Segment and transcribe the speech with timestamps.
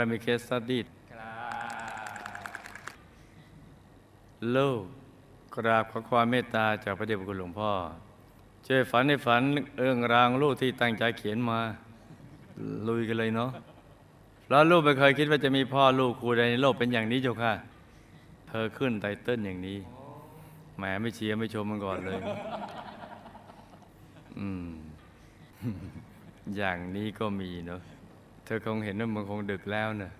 [0.00, 0.82] เรามีเคสสตี้
[4.56, 4.82] ลูก
[5.54, 7.72] กราบขอความเมตตาจากพระเดชพระคุณหลวงพ่อ
[8.66, 9.42] ช่วยฝันในฝัน
[9.80, 11.60] เรื่องรางลูกที่ตั้งใจเขียนมา
[12.88, 13.50] ลุยกันเลยเนาะ
[14.44, 17.52] เพราะลูกไม่เคยคิดว่าจะมีพ่อลูกครูใดในโลกเป็นอย่างนี้เจ้าค่ะ
[18.48, 19.78] เธอขึ้นไตเติ้ลอย่างนี้
[20.76, 22.20] แหมไม่เชียร์ไม่ชมมันก่อนเลย
[24.38, 24.66] อืม
[26.56, 27.80] อย่างนี้ก็มีเนาะ
[28.52, 30.12] ธอคงเห็นว่ามันคงดึกแล้วเนอะ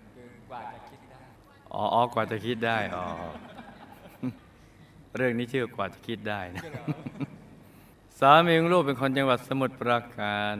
[0.50, 1.20] กว่าจะคิดได้
[1.72, 3.04] อ๋ออ๋อกว่าจะคิดได้ อ๋อ
[5.16, 6.62] เรื่องนี้ชื่อกว่าจะคิดได้นะ
[8.20, 10.56] สามีของลูกเป็นคนจังหวัดสมุทรปราการ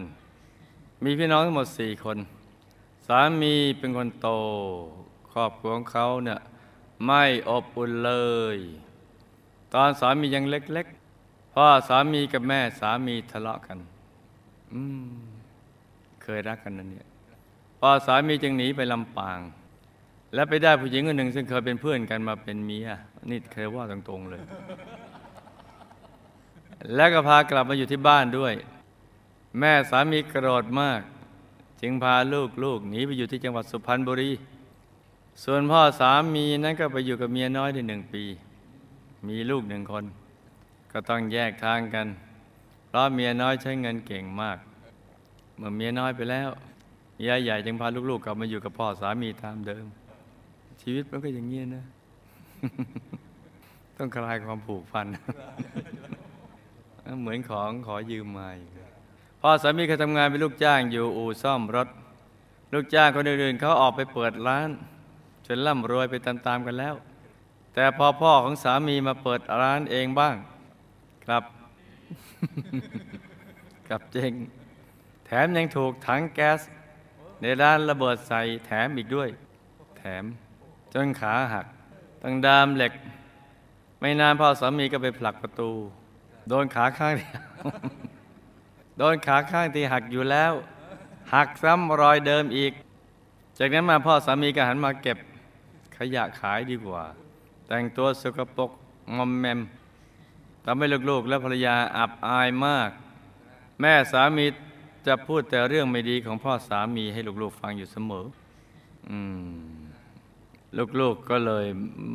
[1.04, 2.18] มีพี่น้องทั้งหมดสี่คน
[3.06, 4.28] สามีเป็นคนโต
[5.32, 6.40] ครอบครัวของเขาเนี่ย
[7.06, 8.12] ไม่อบอุ่นเล
[8.56, 8.58] ย
[9.74, 13.78] ตอนสามียังเล็กๆ พ่อสามีกับแม่สามีทะเลาะกัน
[14.72, 15.12] อืม
[16.22, 17.06] เคยรักกันนั่นเนี่ย
[17.80, 19.40] พอสามีจึงหนีไปลำปาง
[20.34, 22.88] และไปได้ผู้หญิงคนหนึ่ง ซึ่งเคยเป็นเพื่อนกันมาเป็นเมีย
[23.30, 24.42] นี่เคยว่าตรงๆเลย
[26.94, 28.54] แล้วก็พากลับมาอยู่ที่บ้านด้วย
[29.58, 31.00] แม่สามีโกรธมาก
[31.80, 32.14] จึงพา
[32.64, 34.30] ลูกๆหนีไปอยู่ที่จังหวัดสุพรรณบุรี
[35.44, 38.24] ส่วนพ่อสามีนั้นก็ไปอยู่กับเมียน้อยได้หนึ่งปี
[39.28, 40.04] มีลูกหนึ่งคน
[40.92, 42.06] ก็ต้องแยกทางกัน
[42.86, 44.58] เพราะเมียน้อยใช้เงินเก่งมาก
[45.56, 46.50] เมื่อเมียน้อยไปแล้ว
[47.26, 49.86] ยายใหญ่จึงพาลูกๆกลับมาอยู่กับพ่อสามีตามเดิม
[50.82, 51.84] ชีวิตมันก็อย่างเงี้ยนะ
[53.96, 55.06] ต้องคลายความผูกพัน
[57.20, 58.70] เหมือนของขอยืมมาอีก
[59.40, 61.88] พ่อสามีเคยทำงานเป็นลูกจ้างอยู่อู่ซ่อมรถ
[62.72, 64.68] ลูกจ้างคนอื่นๆเขาออกไปเปิดร้าน
[65.46, 66.94] จนร่ำรวยไปตามๆกันแล้ว
[67.74, 70.36] แต่พอพ่อของสามีมาเปิดร้านเองบ้าง
[71.24, 71.44] ครับ
[73.88, 74.32] กับเจง
[75.26, 76.60] แถมยังถูกถังแก๊ส
[77.40, 79.28] ในร้านระเบิดใส่แถมอีกด้วย
[79.98, 80.24] แถม
[80.94, 81.66] จนขาหัก
[82.22, 82.92] ตั้งดามเหล็ก
[84.00, 85.70] ไม่นานพ่อสามีก็ไปผลักประตู
[86.48, 87.28] โดนขาข้างที่
[88.98, 90.52] โดนขาข้างที่หักอยู่แล้ว
[91.34, 92.72] หักซ้ำรอยเดิมอีก
[93.58, 95.18] จากนั้นมาพ่อสามีก็หันมาเก็บ
[95.96, 97.04] ขยะขายดีกว่า
[97.66, 98.70] แต่งตัวสกปรก
[99.16, 99.60] งอมแมม
[100.64, 102.90] ทำให้ลูกๆ และภรรยาอับอายมาก
[103.80, 104.46] แม่สามี
[105.06, 108.26] จะพูดแต่เรื่องไม่ดีของพ่อสามีให้ลูกๆฟังอยู่เสมอ
[109.10, 109.50] อืม
[111.00, 111.66] ลูกๆก็เลย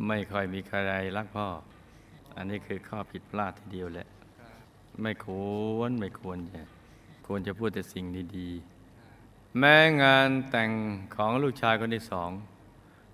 [0.08, 0.76] ไม่ค่อยมีใคร
[1.16, 1.48] รักพ่อ
[2.36, 4.08] อันนี้คือข้อผิดพลาดทีเดียวแหละ
[5.02, 5.26] ไม่ค
[5.76, 6.62] วรไม่ควรจะ
[7.26, 8.04] ควรจะพูดแต่สิ่ง
[8.36, 10.70] ดีๆ แม้งานแต่ง
[11.16, 12.30] ของลูกชายคนที่สอง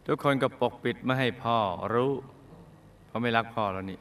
[0.07, 1.59] ทุกคนก็ปกปิดไม่ให้พ่อ
[1.95, 2.13] รู้
[3.07, 4.01] เพราะไม่รักพ่อแล้วนี่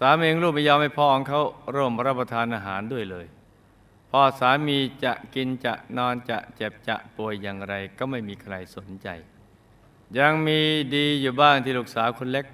[0.00, 1.42] สามีของลูกไม่ยอมให้พ่อของเขา
[1.74, 3.26] ร่วมรับประทานอาหารด้วยเลย
[4.10, 9.08] พ่อสามีจะกินจะนอนจะเจ็บจะป่วยอย่างไรก็ไม่มีใครสนใจ
[10.18, 10.60] ยังมี
[10.94, 12.46] ดีอยู่บ้างที่ลูกสาวคนเล็ก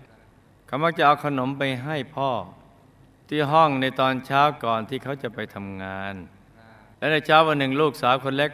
[0.66, 2.31] เขามักจะเอาขนมไปให้พ่อ
[3.28, 6.14] ที่ห้องในตอนเช้าก่อนที่เขาจะไปทำงาน
[6.98, 8.53] และในเช้าวันหนึ่งลูกสาวคนเล็ก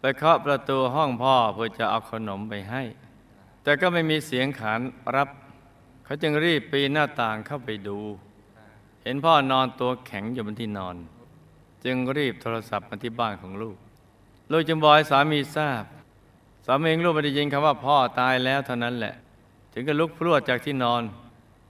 [0.00, 2.82] ไปเคาะประตูห้องพ่อเพื่อจะเอาขนมไปให้
[3.62, 4.80] แต่ก็ไม่มีเสียงขาน
[5.16, 5.28] รับ
[6.04, 7.98] เขาจึงรีบปีนหน้าต่างเข้าไปดู
[9.02, 10.96] เห็นพ่อนอนตัวแข็งอยู่บนที่นอน
[11.84, 13.76] จึงรีบโทรศัพท์มาที่บ้านของลูก
[14.50, 15.84] ลูกจึงบอกให้สามีทราบ
[16.66, 19.14] สามีของลูกไม่ได้ยินคำว่าพ่อตายแล้วเท่านั้นแหละ
[19.72, 21.02] ถึงก็ลุกพรวดจากที่นอน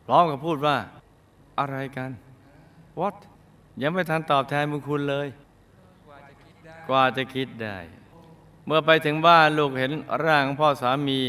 [0.05, 0.77] พร้อมกับพูดว่า
[1.59, 2.11] อะไรกัน
[3.01, 3.17] what
[3.83, 5.29] ยังไม่ทันตอบแทนบุญคุณเลย
[6.09, 7.77] กว่าจะคิดได้กว่าจะคิดได้
[8.67, 9.93] เมื่อไปถึงบ้านลูกเห็น
[10.25, 11.21] ร่างของพ่อสามี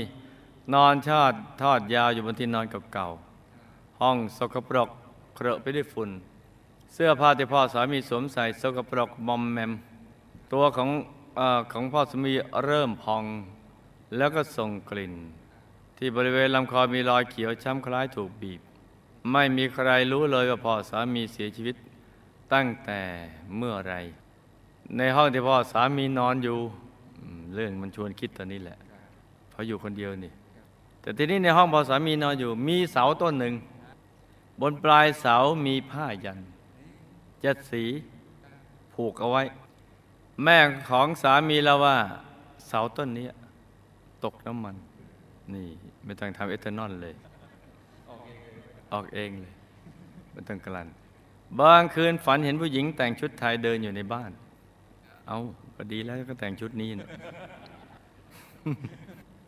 [0.73, 4.89] นอนชอดทอดยาวอยู่บนที่นอนเก่าๆห้องสกปรก
[5.35, 6.09] เครอะไปด้วยฝุ่น
[6.93, 9.71] เสื้อผ้าที่พ่อสามีสวมใส่สกปรกมอมแมม
[10.53, 10.89] ตัวของ
[11.39, 11.41] อ
[11.71, 12.33] ของพ่อสามี
[12.65, 13.23] เริ่มพอง
[14.17, 15.13] แล้วก็ส่งกลิ่น
[15.97, 18.61] ที่บริเวณลำคอมีรอยเขียวช้ำคล้ายถูกบีบ
[19.31, 21.75] ไม่มีใครรู้เลยว่าพ่อสามีเสียชีวิต
[22.53, 23.01] ตั้งแต่
[23.57, 23.93] เมื่อไร
[24.97, 26.57] ในห้องที่พ่อสามีนอนอยู่
[27.55, 28.77] เรื่องมันชวนคิดตอนนี้แหละ
[29.49, 30.33] เพราะอยู่คนเดียวนี่
[31.01, 33.53] แต่ทีนี้ในห้องพ่อสามีนอนอยู่ มีเสาต้นหนึ่ง
[34.61, 35.35] บนปลายเสา
[35.65, 36.39] มีผ้ายัน
[37.41, 37.83] เจ็ดสี
[38.93, 39.43] ผูกเอาไว้
[40.43, 40.57] แม่
[40.89, 41.97] ของสามีเล่าว่า
[42.67, 43.27] เสาต้นนี้
[44.23, 44.75] ตกน้ำมัน
[45.53, 45.67] นี่
[46.05, 47.15] ไม่ต้องทำเอทานอลเลย
[48.91, 49.53] ออกเองเลย
[50.31, 50.87] ไม่ต้องกลั่น
[51.59, 54.31] บางคืนฝันเห็นผู้หญิงแต่งชุดไทยเดินอยู่ในบ้าน
[55.27, 55.37] เอา
[55.75, 57.09] ก็ดีแล้วก็แต่งชุดนี้นะ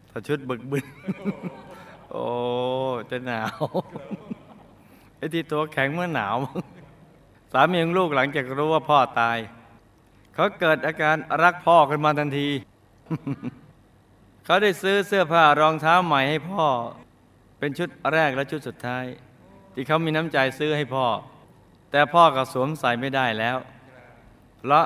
[0.09, 0.85] ถ้าชุดบึกบึน
[2.11, 2.25] โอ้
[3.09, 3.61] จะหนาว
[5.17, 6.37] ไอ้ที่ตัวแข็งเมื่อหนาว
[7.51, 9.37] สามีของลูกหลังจากรู้ว่าพ่อตาย
[10.33, 12.49] เขาเกิดอาการรักพ่อขึ้นมาทันที
[14.45, 16.65] เขาได้ซื้อเสื้อผ้ารองเท้าใหม่ให้พ่อ
[17.59, 19.05] เป็นชุดแรกและชุดสุดท้าย
[19.73, 21.05] ที่เขามีน้ำใจซื้อให้พ่อ
[21.91, 23.57] แต่พ่อก็สวมใส่ไม่ได้แล้ว
[24.59, 24.85] เพราะ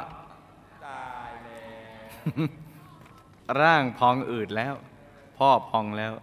[0.86, 1.64] ตายแล้
[2.46, 2.48] ว
[3.62, 4.74] ร่างพองอืดแล้ว
[5.38, 6.14] พ่อพองแล้ว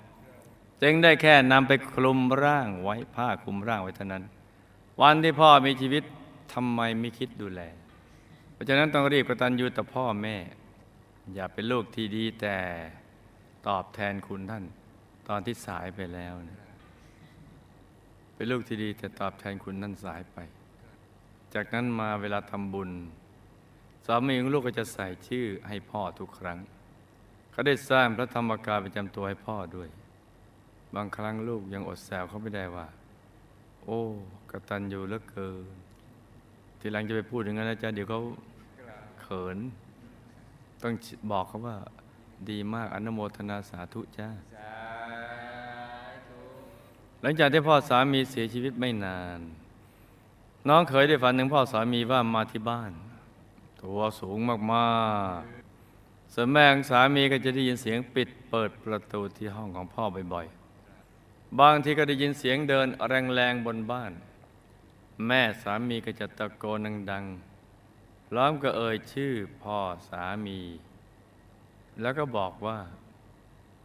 [0.83, 4.25] จึงได้แค่นำไปคลุมร่างไว้ผ้าคลุมร่างไว้เท่านั้น
[5.01, 6.03] วันที่พ่อมีชีวิต
[6.53, 7.63] ทำไมไม่คิดดูแล
[8.53, 10.37] เพราะฉะนั้นต้องรีบกระตัญญูต่อพ่อแม่
[11.35, 12.57] อย่าเป็นลูกที่ดีแต่
[13.69, 14.65] ตอบแทนคุณท่าน
[15.29, 16.59] ตอนที่สายไปแล้วนะ
[18.35, 20.39] เป็นลูกที่ดีแต่ตอบแทนคุณท่านสายไป
[21.55, 22.91] จากนั้นมาเวลาทำบุญ
[24.07, 26.59] สามีของลูกก็จะใส่ชื่อให้พ่อทุกครั้ง
[27.51, 29.89] เขาได้สร้างพระธรรมกายประจำตัวให้พ่อด้วย
[30.95, 32.87] บางครั้งลูกยังอดแซวเขาไม่ได้ว่า
[33.85, 34.01] โอ้
[34.51, 35.88] กตัญญูเหลือเกิน
[36.81, 38.21] ทีหลังจะไปพูดอย่างนั้นนะจ๊ะเดี๋ยวเขา
[39.21, 39.59] เขิน
[40.83, 40.95] ต้อง
[41.31, 41.77] บอกเขาว่า
[42.51, 44.29] ดีมากอนุโมทนาสาธุจ้า
[47.23, 49.41] หลังจากที่พ่อสามีเสียชีวิตไม่นาน
[50.69, 52.93] น้องเคยได้ฝันถึงพ่อสามีว่ามาที่บ้าน
[53.83, 54.57] ตัวสูงมา
[55.39, 64.13] กๆส่วนแม่ของสามีก็จะได้ยินเสียงปิดเปิดประตูที่ห้องของพ่อบ่อยๆบางทีก็ได้ยินเสียงเดินแรงๆบนบ้าน
[65.27, 66.79] แม่สามีก็จะตะโกน
[67.11, 69.33] ดังๆพร้อมก็เอ่ยชื่อ
[69.63, 69.79] พ่อ
[70.11, 70.59] สามี
[72.01, 72.79] แล้วก็บอกว่า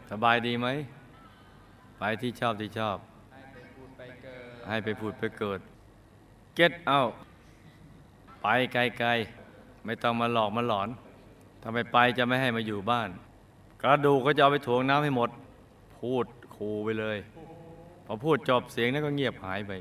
[0.10, 0.68] สบายดีไหม
[2.00, 2.98] ไปที่ชอบที่ชอบ
[3.34, 4.36] ให้ไปพูดไปเกิ
[5.28, 5.60] ด เกิด
[6.58, 7.14] get out
[8.42, 10.90] ไปไกลๆ ไม่ต้องมาหลอกมาหลอน
[11.62, 13.10] ถ้าไมไปจะไม่ให้มาอยู่บ้าน
[13.82, 15.30] กระดูกก็จะเอาไปถ่วงน้ำให้หมด
[16.00, 16.26] พูด
[16.56, 17.18] คูไปเลย
[18.06, 19.72] พอพูดจบเสียงนั้นก็เงียบหายไป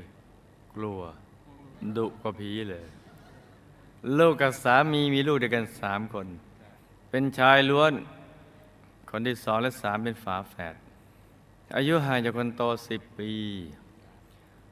[0.75, 1.01] กลัว
[1.97, 2.85] ดุกว่าผีเลย
[4.17, 6.27] ลูกกับสามีมีลูกเดียวกันสามคน
[7.09, 7.93] เป็นชายล้วน
[9.09, 10.75] คนที่สองและสามเป็นฝาแฝด
[11.75, 13.31] อายุห่างจากคนโตสิบปี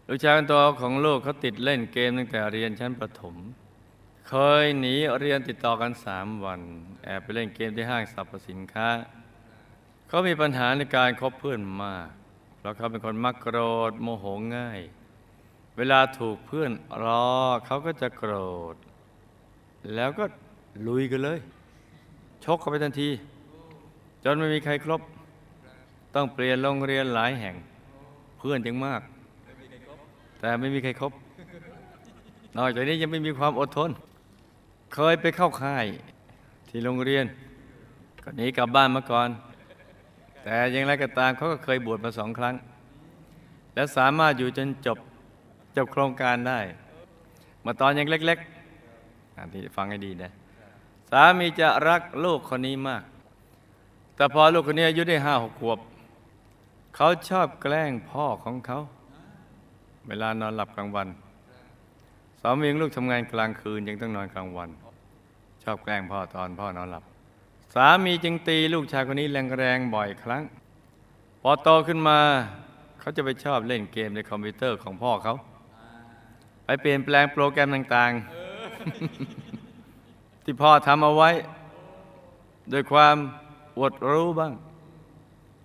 [0.07, 3.35] ลูกชายคนโตของลูกเขาติดเล่นเกมตั้งแต่เรียนชั้นประถม
[4.27, 4.33] เค
[4.63, 6.61] ยหนีเรียนติดต่อกันสามวัน
[7.03, 8.89] แอบไปเล่นเกมที่ห้างสรรพสินค้า
[10.07, 12.07] เขามีปัญหาในการคบเพื่อนมาก
[12.57, 13.57] เพราะเขาเป็นคนมักโกร
[13.89, 14.25] ธโมโห
[14.55, 14.79] ง่าย
[15.81, 16.71] วลาถูกเพื่อน
[17.03, 17.25] ล้อ
[17.65, 18.33] เขาก็จะโกร
[18.73, 18.75] ธ
[19.95, 20.25] แล้วก็
[20.87, 21.39] ลุยกันเลย
[22.43, 23.09] ชกเข้าไปทันที
[24.23, 25.01] จนไม่มีใครครบ
[26.15, 27.55] ต้องเปลี่ยนโรงเรียนหลายแห่ง
[28.37, 29.01] เพื่อนยังมาก
[30.39, 31.11] แต่ไม่มีใครครบ
[32.57, 33.89] นอกจากนี้ยังไม่มีความอดทน
[34.93, 35.85] เคยไปเข้าค่าย
[36.69, 37.25] ที่โรงเรียน
[38.23, 39.29] ก็หนีกลับบ้านมาก่อน
[40.43, 42.55] แต่อยังไรก็ตามเขาก็เคยบวชมาสองครั้ง
[43.75, 44.97] และสามารถอยู่จนจบ
[45.75, 46.59] จบโครงการได้
[47.65, 50.31] มาตอนยังเล็กๆอ่านที่ฟังให้ดีนะ
[51.11, 53.03] สามีจะรักลูกคนนี้มาก
[54.15, 55.79] แต่พอลูกคนนี้อายุได้ห้าหกขวบ
[56.95, 58.79] เขาชอบแกล้งพ่อของเขา
[60.07, 61.07] เวลานอนหลับกลางวัน
[62.41, 64.69] สามีของลูกทำงานกลางคืนยังต้องนอนกลางวัน
[65.63, 67.03] ชอบแกล้งพ่อตอนพ่อนอนหลับ
[67.75, 69.27] สามีจึงตีลูกชายคนนี้
[69.57, 70.43] แรงๆบ่อยครั้ง
[71.41, 72.19] พอโตขึ้นมา
[72.99, 75.35] เขาจะไปชอบเล่นเกมในคอมพิวเตอร์ของพ่อเขา
[76.65, 81.29] ไปเปลี่ยนแปลงโปรแกรมต่างๆ ที่พ่อทำเอาไว้
[82.69, 83.15] โดยความ
[83.79, 84.53] อดรู้บ้าง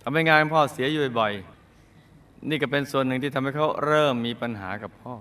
[0.01, 5.15] ทำให้งานพ่อเสียอยู่บ่อยๆนี่ก็เป็นส่วนหนึ่งที่ทำให้เขาเริ่มมีปัญหากับพ่อ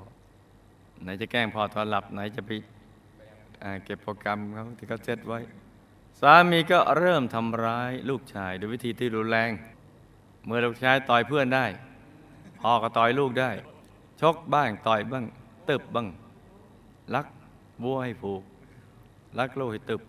[1.03, 2.51] ไหนจะแกล้งพ่อตอนหลับไหนจะไป
[3.85, 5.41] เก็บโปรแกรมเขาที่เขาเซตไว้
[6.21, 9.51] สามีก็เริ่มทำร้ายลูกชายด้วยวิธีที่รุนแรง
[10.45, 11.67] เมื่อลูกชายต่อยเพื่อนได้
[12.61, 13.51] พ่อก็ต่อยลูกได้
[14.21, 15.25] ชกบ้างต่อยบ้าง
[15.71, 16.07] ตึบบ้าง
[17.15, 17.27] ลัก
[17.83, 18.43] วัวให้ผูก
[19.39, 20.03] ลักลูกให้ตึบ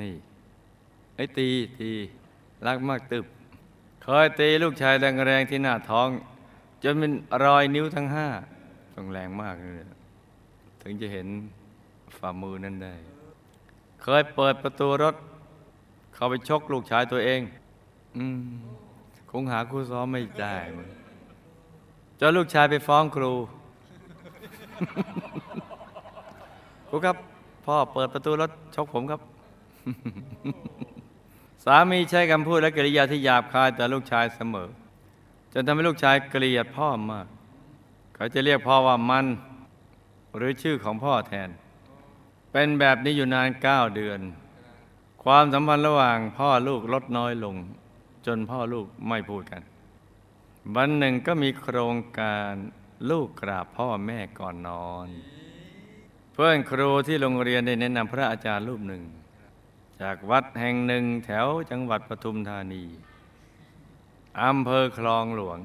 [0.00, 0.14] นี่
[1.16, 1.48] ไอ้ตี
[1.78, 1.90] ตี
[2.66, 3.24] รักมากตึบ
[4.02, 6.08] เคยตีลูกชายแรงๆที่หน้าท้อง
[6.82, 7.12] จนเป็น
[7.44, 8.28] รอยนิ้วทั้งห้า
[8.94, 9.86] ต้องแรงมากเลย
[10.82, 11.26] ถึงจะเห็น
[12.16, 12.94] ฝ่ามือนั่นได้
[14.02, 15.14] เคยเปิดประตูรถ
[16.14, 17.40] เข้าไปชกลูกชายตัวเอง
[18.16, 18.40] อืม
[19.30, 20.56] คงหาครูซ้อมไม่ได้
[22.20, 23.32] จนลูกชายไปฟ้องครู
[26.88, 27.16] ครูครับ
[27.66, 29.20] พ่อเปิดประตูรถชกผมครับ
[31.64, 34.68] สามีใช้คำพูดและกริยาที่หยาบคายแต่ลูกชายเสมอ
[35.52, 37.26] จนทำให้ลูกชายเกลียดพ่อมาก
[38.14, 39.26] เขาจะเรียกพ่อว่ามัน
[40.36, 41.48] หรือชื่อของพ่อแทน
[42.52, 44.20] เป็นแบบนี้อยู่นานเก้าเดือน
[45.22, 47.56] ความสัมพันธ์ระหว่างพ่อลูกลดน้อยลง
[48.26, 49.62] จนพ่อลูกไม่พูดกัน
[50.74, 52.52] วันหนึ่งก็มีโครงการ
[53.10, 55.08] ลูกกราบพ่อแม่ก่อนนอน
[56.32, 59.02] เพื่อนครูที่โรงเรียนได้แนะนำพระอาจารย์รูปหนึ่ง
[60.00, 62.84] จากวัดแห่งหนึ่งแถวจังหวัดปทุมธานี
[64.42, 65.58] อำเภอคลองหลวง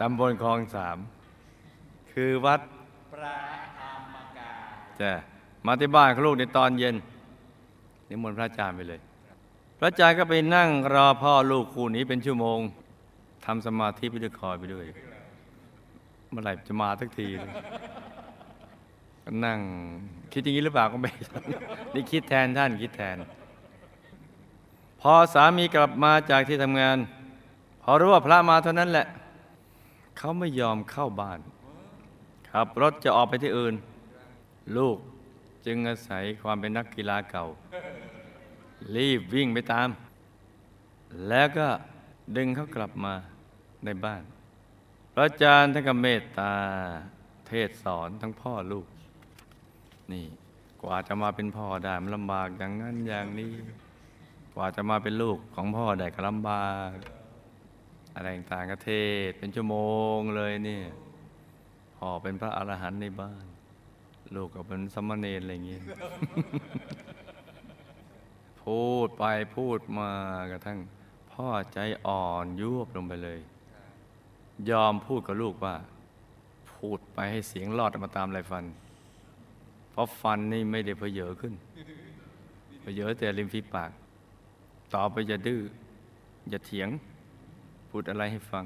[0.00, 0.98] ตำบลคลองสาม
[2.12, 2.60] คือวัด
[3.12, 3.34] พระ
[3.80, 3.82] อ
[4.14, 4.52] มกา
[5.00, 5.12] จะ
[5.66, 6.96] มาที่บ้านลูกในตอนเย็น
[8.08, 9.00] นิมนต์พระอาจารย์ไปเลย
[9.78, 12.60] พระอาจารย์ก็ไปนั่งรอพ่อลูกคู่นี้เป็นชั่วโมง
[13.44, 14.86] ทำสมาธิไปด้วยคอยไปด้วย
[16.30, 17.26] เมื่อไหร่จะมาสักที
[19.44, 19.58] นั่ง
[20.32, 21.10] คิดอย่างนี้หรือเปล่าก็ไม่
[21.94, 23.16] นี่คิดแทนท่านคิดแทน
[25.00, 26.98] พอสามีกลับมาจากที่ทำงาน
[27.82, 29.06] พอรู้ว่าพระมาเท่านั้นแหละ
[30.18, 31.40] เขาไม่ยอมเข้าบ้าน
[32.50, 33.74] ขับรถจะออกไปที่อื่น
[34.76, 34.96] ลูก
[35.66, 37.46] จึงอาศัยความเป็นนักกีฬาเก่า
[38.96, 39.88] รีบวิ่งไปตาม
[41.28, 41.68] แล้วก็
[42.36, 43.14] ดึงเขากลับมา
[43.84, 44.22] ในบ้าน
[45.12, 46.52] พระอาจารย์ท่านก็เมตตา
[47.48, 48.86] เทศสอนทั้งพ่อลูก
[50.12, 50.26] นี่
[50.82, 53.52] กว่าจะมาเป็นพ่อได้มันลำบากอย่างนั้นอย่างนี้
[54.54, 56.92] กว่าจะมาเป็นลูกของพ่อได้ก็ลำบาก
[58.14, 58.92] อะไรต่างๆก็เท
[59.28, 59.76] ศเป็นชั่วโม
[60.16, 60.84] งเลยเนี่ย
[61.96, 63.44] พ่อเป็นพระอรหันต์ในบ้าน
[64.34, 65.82] ลูกก็เป็นสมณเณรอะไรอย่างเงี้ย
[68.62, 69.24] พูดไป
[69.56, 70.10] พูดมา
[70.50, 70.78] กระทั่ง
[71.32, 73.40] พ่อใจอ่อนยุบลงไปเลย
[74.70, 75.74] ยอมพูดกับลูกว่า
[76.74, 78.64] พูดไปให้เสียงรอดออกมาตามไรฟัน
[79.90, 81.54] เพราะฟันนี่ไม่ได้เพเยอขึ้น
[82.80, 83.90] เพเยอแต่ริมฝีปาก
[84.94, 85.60] ต่อไปอย่าดื้อ
[86.50, 86.88] อย่าเถียง
[87.90, 88.64] พูดอะไรให้ฟัง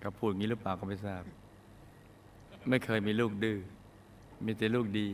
[0.00, 1.22] เขาพูดงี้หรือเปล่าก็ไม่ทราบ
[2.68, 3.58] ไม่เคยมีลูกดื้อ
[4.44, 5.08] มีแต่ลูกดี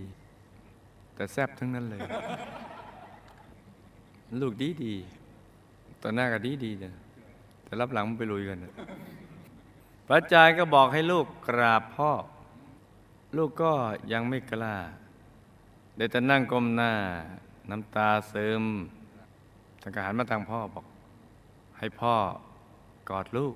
[1.14, 2.00] แต่แซบทั้งนั้นเลย
[4.40, 4.95] ลูกดีดี
[6.02, 6.93] ตอนหน้าก็ดีดีนะ
[7.64, 8.73] แต่รับหลังมันไปลุยกันนะ
[10.07, 12.13] พระอาจารย์ก็บอกให้ลูกกราบพ่อ
[13.37, 13.73] ลูกก็
[14.13, 14.77] ยังไม่กล้า
[15.97, 16.93] ได้แต่นั่งก้มหน้า
[17.71, 18.65] น้ำตาซึม
[19.83, 20.87] ทางการหันมาทางพ่อบอก
[21.79, 22.15] ให้พ่อ
[23.11, 23.55] กอดลูก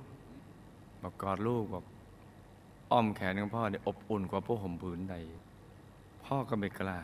[1.02, 1.84] บอกกอดลูกบอก
[2.90, 5.16] อ้อมแขนของพ่อเนี่ยอบอุ่นกว่าผ้ห่มผืนใด
[6.24, 6.98] พ่อก็ไม่กล้า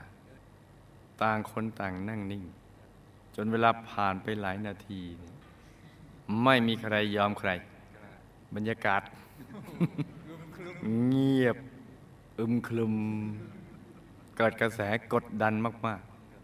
[1.23, 2.45] ต่างคนต่างนั่งนิ่ง
[3.37, 5.01] จนเวลาผ่านไปหลายนาที
[6.45, 7.51] ไม่มีใครยอมใคร
[8.55, 9.03] บรรยากาศ
[11.09, 11.57] เงียบ
[12.39, 12.95] อึมครึม
[14.37, 14.81] เกิดกระแส
[15.13, 15.55] กดดัน
[15.87, 16.01] มาก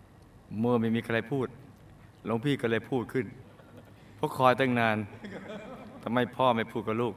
[0.06, 1.48] ๆ เมื่อไม่มีใครพูด
[2.26, 3.26] หลวงพี่ก็เลยพูดขึ้น
[4.16, 4.96] เพราะคอยตั้งนาน
[6.02, 7.14] ทำไมพ่อไม่พูดกับลูก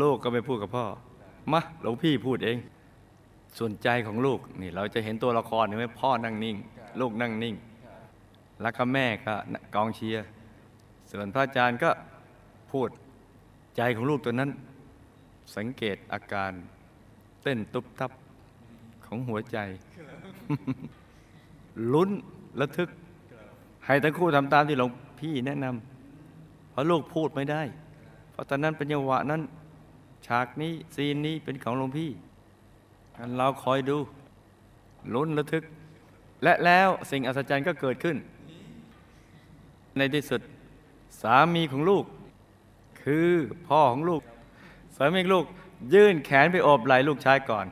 [0.00, 0.86] ลูกก็ไม่พูดกับพ่อ
[1.52, 2.58] มาหลวงพี่พูดเอง
[3.58, 6.56] ส่วนใจของลูกนี่ เราจะเห็นตัวละครเห็นไหมพ่อนั่งนิ่ง
[7.00, 7.54] ลูกนั่งนิ่ง
[8.62, 9.34] แล้วก็แม่ก็
[9.74, 10.24] กองเชียร์
[11.10, 11.90] ส่วนพระอาจารย์ก็
[12.72, 12.88] พูด
[13.76, 14.50] ใจของลูกตัวนั้น
[15.56, 16.52] สังเกตอาการ
[17.42, 18.12] เต้นตุบตับ
[19.06, 19.58] ของหัวใจ
[21.92, 22.10] ลุ้น
[22.60, 22.88] ระทึก
[23.86, 27.62] ให้ทั้งคู่ทำตามที่หลวงพี่แนะนำเพราะลูกพูดไม่ได้
[28.32, 29.42] เพราะตอนนั้นเป็นจังหวะนั้น
[30.26, 32.10] ฉากนี้ซีนนี้เป็นของหลวงพี่
[33.16, 33.98] กันเราคอยดู
[35.14, 35.64] ลุ้นระทึก
[36.42, 38.16] และแล้วสิ่งอัศจรรย์ก็เกิดขึ้น
[39.96, 40.40] ในที่สุด
[41.22, 42.04] สามีของลูก
[43.04, 43.28] คือ
[43.68, 44.22] พ่อของลูก
[44.96, 45.44] สามีของลูก
[45.94, 47.66] ยื่นแขนไปโอบไหล่ลูกชายก่อน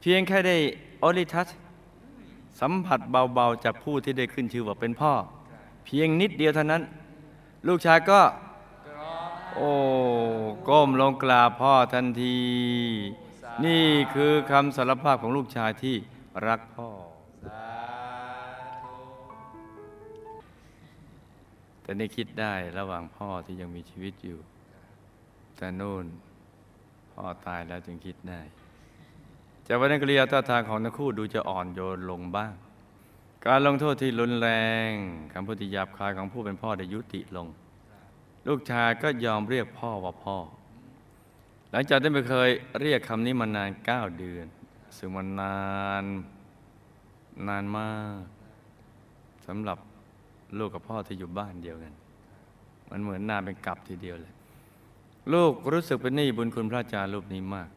[0.00, 0.56] เพียงแค่ได้
[1.02, 1.48] ออลิทัช
[2.60, 3.00] สัมผัส
[3.34, 5.12] เบาๆ จากผู้ที่ได้ขึ้นชื่อว่าเป็นพ่อ
[5.84, 6.82] เพียงนิดเดียวเท่านั้น
[7.68, 8.20] ลูกชายก็
[9.56, 9.70] โอ้
[10.68, 12.38] ก้มลงกราบพ่อทันที
[13.64, 13.84] นี่
[14.14, 15.96] คือคำสารภาพของลูกชายที่
[16.46, 16.88] รักพ่อ
[21.84, 24.38] แต่นี่คิดได้ระหว่างพ่อที่ยังมีชีวิตอยู่
[25.56, 26.04] แต่นู่น
[27.12, 28.40] พ่อตายแล้วจึงคิดได้
[29.66, 32.52] จากวันนั้นกริยาท่าทางของทั้งคู่ดูจะอ่อนโยนลงบ้าง
[33.46, 34.48] การลงโทษที่รุนแร
[34.88, 34.90] ง
[35.32, 37.46] คำพูดที่หยาบคายของผู้เป็นพ่อได้ยุติลง
[38.48, 40.36] ลูกชายก็ยอมเรียกพ่อว่าพ่อ
[41.70, 42.50] หลังจากที่ไม่เคย
[42.80, 44.46] เรียกคำนี้มานานเก้าเดือน
[44.96, 45.58] ซึ่งมันนา
[46.02, 46.04] น
[47.48, 48.22] นานมาก
[49.46, 49.78] สำหรับ
[50.58, 51.94] ลูกกับพ่อที่อยู่บ้านเดียวกัน
[52.90, 54.34] มันเหมือนนาเป็นกลับทีเดียวเลย
[55.32, 57.68] ลูกรู้สึกเป็นหนี้บุญคุณพระอาจารย์รูปนี้มาก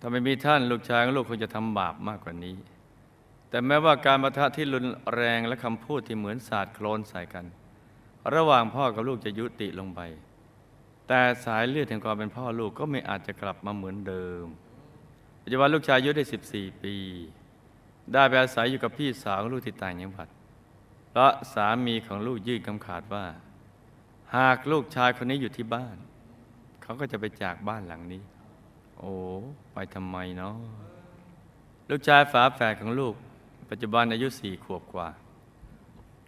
[0.00, 2.56] ถ้าไม่มีท่านลูกชายของลูกคงจะทำบาปมากกว่านี้
[3.48, 7.44] แต่แม้ว่าการประทะที่รุนแรงและคำพูดที่เหมือนสาดโคลนใส่กัน
[8.34, 10.00] ระหว่างพ่อกับลูกจะยุติลงไป
[11.08, 14.44] แต่สายเลือดแห่งความเป็นพ่อลูกก็ไม่อาจจะกลับมาเหมือนเดิม
[15.42, 16.96] ปัจจุบันลูกชายอายุได้ 14 ปี
[18.12, 20.28] ได้ไปอาศัยอยู่กับพี่สาวลูกที่ต่างจังหวัด
[21.16, 23.24] เพราะสามีของลูกยื่นคำขาดว่า
[24.36, 25.96] หากลูกชายคนนี้อยู่ที่บ้าน
[26.82, 28.22] เขาก็จะไปจากบ้านหลังนี้
[28.98, 29.12] โอ้
[29.72, 30.56] ไปทำไมเนาะ
[31.90, 33.14] ลูกชายฝาแฝดของลูก
[33.70, 35.08] ปัจจุบันอายุสี่ขวบกว่า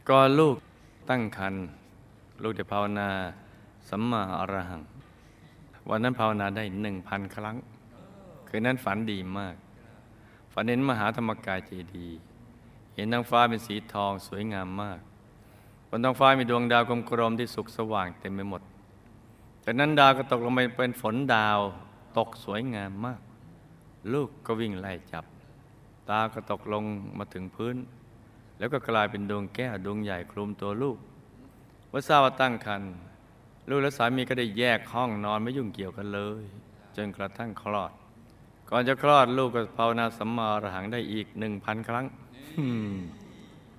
[0.09, 0.57] ก่อนลูก
[1.11, 1.65] ตั้งครรภ์
[2.43, 3.09] ลูกได้ภาวนา
[3.89, 4.83] สัมมาอรหัง
[5.89, 7.57] วันนั้นภาวนาได้หนึ่งพันครั้ง
[8.49, 9.55] คืนนั้นฝันดีมาก
[10.53, 12.21] ฝันเห็นมหาธรรมกายเจดีย์
[12.97, 15.01] เห็นนางฟ้าเป็นสีทองสวยงามมาก
[15.89, 18.63] บนท้องฟ้ามีดวงดาวกลมๆที่สุกสว่างเต็มไปหมด
[19.65, 21.59] จากนั้นดาวก็ตกลงมาเป็นฝนดาว
[22.19, 23.21] ตกสวยงามมาก
[24.13, 25.25] ลูกก็วิ่งไล่จับ
[26.09, 26.85] ตาก็ตกลง
[27.19, 27.77] มาถึงพื้น
[28.59, 30.99] แล้วก็กลายเป็นดวงแก้วดวงใหญ่คลุมตัวลูก
[31.91, 32.93] ว่าทราบว่าตั้งครรภ์
[33.69, 36.43] ลูกและสามีก็ได้แยกห้องนอนไม่ยุ่งเกี่ยวกันเลย
[36.97, 37.93] จนกระทั่งคลอด
[38.71, 42.07] ก่อนจะคลอดลูกก็ภาวนาสัมมาอรหังได้อีกหนึ่งพันครั้ง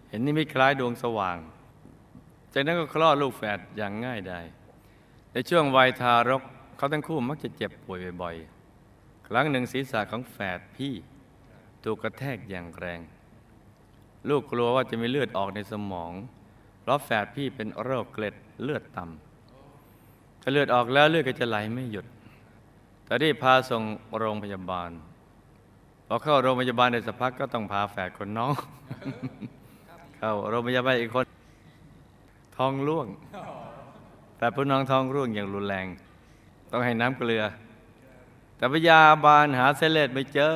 [0.10, 1.38] เห็นนี่ไม่คล้ายดวงสว่าง
[2.54, 4.46] จากนั้นก็คลอดลูกแฝดอย่างง่ายดาย
[5.34, 6.44] ในช่วงวัยทารก
[6.78, 10.94] เขาทั้งคู่มักจะเจ็บป่วยบ่อยๆ ครั้งหนึ่งศีรษะของแฝดพี่
[11.84, 13.00] ถูกกระแทกอย่างแรง
[14.30, 16.14] ลูกกลัวว่าจะมีเลือดออกในสมอง
[16.82, 22.06] เพราะแฝดพี่เป็นโรคเกล็ดเลือดต่ำถ้าเลือดออกแล้วเลือดก็จะไหลไม่หยุด
[23.06, 23.84] แต่รีบพาส่ง
[24.18, 24.90] โรงพยาบาล
[26.08, 28.54] พอเข้าโรงพยาบาลในสักพักก็ต้องพาแฝดคนน้อง
[30.18, 31.26] เข้าโรงพยาบาลอีกคน
[32.58, 33.08] ท้องร่วง
[34.38, 35.88] แต่ผู้น้องท้องร่วงอย่างรุนแรง
[36.72, 37.44] ต้องให้น้ำเกลือ
[38.58, 40.54] แต่พยาบาลหาเส้นเลือดไม่เจอ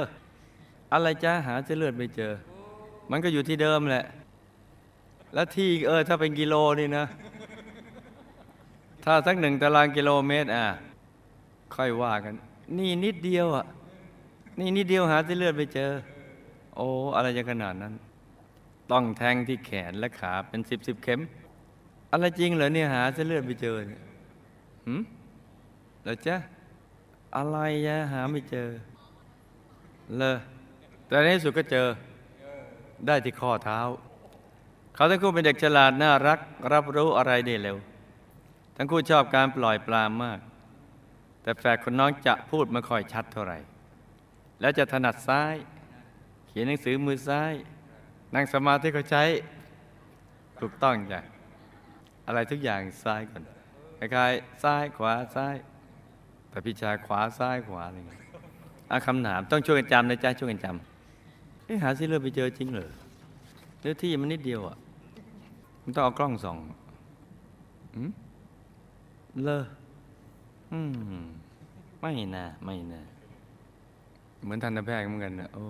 [0.93, 2.33] อะไรจ้าหาเส้นเลือดไม่เจอ
[3.11, 4.05] มันก็อยู่ที่เดิมแหละ
[5.33, 7.05] แล้วที่เออถ้าเป็นกิโลนี่นะ
[9.03, 10.65] ถ้าสักหนึ่งตารางกิโลเมตรอะ
[11.75, 12.33] ค่อยว่ากัน
[12.77, 13.65] นี่นิดเดียวอะ
[14.59, 15.91] นี่นิดเดียวหาเส้นเลือดไม่เจอ
[16.75, 17.93] โอ้อะไรจะขนาดนั้น
[18.91, 21.19] ต้องแทงที่แขนและขาเป็นสิบสิบเข็ม
[22.11, 24.01] อะไรจริงเหรอเนี่ยหาเส้นเลือดไม่เจอเนี่ย
[24.85, 25.01] หืม
[26.03, 26.35] เหรอจ๊ะ
[27.35, 28.69] อะไรยะหาไม่เจอ
[30.17, 30.37] เลย
[31.07, 31.87] แต่ในที่สุดก็เจอ
[33.07, 33.79] ได้ที่ข้อเท้า
[34.95, 36.39] เขาทั้งคู่เป็นเด็กฉลาดน่ารัก
[36.73, 37.77] รับรู้อะไรได้เร็ว
[38.77, 40.39] ทั้งคู่ชอบการปล่อยปลามาก
[41.41, 43.57] แต่แฝดคนน้องจะพูดไม่ค่อยชัดเท่าไหร่
[44.61, 45.55] แล้วจะถนัดซ้าย
[46.47, 47.53] เขียนหนังสือมือซ้าย
[48.35, 49.23] นั่งสมาธิเขาใช้
[50.59, 51.19] ถูกต้องจ้ะ
[52.27, 53.43] อะไรทุกอย่างซ้ายก่อน
[53.97, 55.55] คล้ายๆซ้ายขวาซ้าย
[56.49, 58.21] แต่พี่ชายขวาซ้ายขวาอะไรเงี้ย
[58.91, 62.91] อะคำถามต้องช่วยกันจำนะจ๊ะช่วยกันจำเอ๊ะหาซิเลือดไปเจอจริงเหรอ
[63.79, 64.77] เนื้อที่มันนิดเดียวอะ
[65.83, 66.57] มันต้องเอากล้องส่อง
[67.95, 68.11] อืม
[69.45, 69.63] เลอ
[70.71, 70.79] อื
[71.21, 71.25] ม
[72.01, 73.01] ไม่น่าไม่น่า
[74.43, 75.65] เหมือนทันตแพทย์เหมือนกันนะโอ้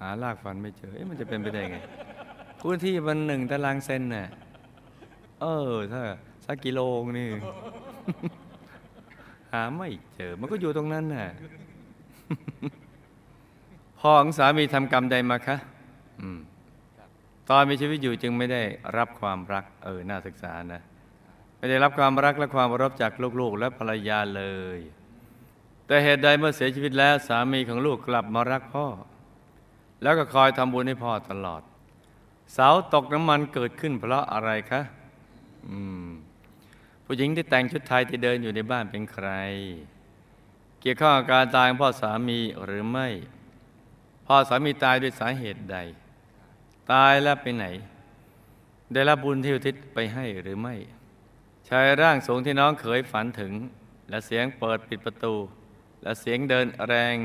[0.00, 1.76] หารากฟันไม่เจอเอ๊ะมันจะเป็นไปได้ไง
[2.60, 4.26] พื้นที่มันหนึ่งตารางเซนน่ะ
[5.40, 6.02] เออถ้า
[6.46, 6.80] สักกิโล
[7.18, 7.28] นี่
[9.52, 11.26] หาไม่เจอ มันก็อยู่ตรงนั้นน่ะ
[14.00, 15.56] พ่อของสามีทำกรรมใดมาคะ
[16.20, 16.38] อืม
[17.50, 18.62] ตอนมีชีวิตอยู่จึงไม่ได้
[18.96, 20.80] รับความรัก เออ น่าศึกษานะ
[21.58, 24.44] ไม่ได้รับความรักและความเคารพจากลูกๆ และภรรยาเล
[24.76, 24.78] ย
[25.86, 28.86] แต่เหตุใดเมื่อเสียชีวิตแล้วสามีของลูกกลับมารักพ่อ
[30.02, 31.62] แล้วก็คอยทำบุญให้พ่อตลอด
[32.52, 34.82] เสาตกน้ำมันเกิดขึ้นเพราะอะไรคะ
[35.68, 36.08] อืม
[37.04, 39.28] ผู้หญิงที่แต่งชุดไทยที่เดินอยู่ในบ้านเป็นใคร
[40.80, 43.08] เกี่ยวข้องกับการตายของพ่อสามีหรือไม่
[44.26, 45.78] พ่อสามีตายด้วยสาเหตุใด
[46.92, 47.66] ตายแล้วไปไหน
[48.92, 50.74] ได้รับบุญที่อุทิศไปให้หรือไม่
[51.68, 53.52] ชายร่างสูงที่น้องเขยฝันถึง
[54.08, 55.34] และเสียงเปิดปิดประตู
[56.02, 57.16] และเสียงเดินแรง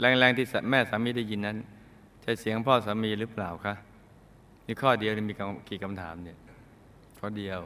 [0.00, 1.56] แรงๆที่แม่สามีได้ยินนั้น
[2.22, 3.74] ใช่เสียงพ่อสามีหรือเปล่าคะ
[4.66, 5.34] นี่ข้อเดียวมี
[5.68, 6.36] กี่คำถามเนี่ย
[7.18, 7.58] ข้อเดียว